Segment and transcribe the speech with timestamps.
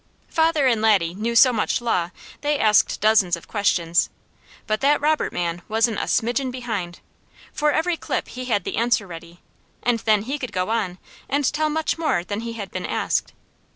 [0.29, 2.09] Father and Laddie knew so much law
[2.41, 4.09] they asked dozens of questions;
[4.65, 7.01] but that Robert man wasn't a smidgin behind,
[7.53, 9.41] for every clip he had the answer ready,
[9.83, 10.97] and then he could go on
[11.29, 13.33] and tell much more than he had been asked.